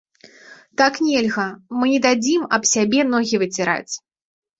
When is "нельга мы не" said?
1.07-1.99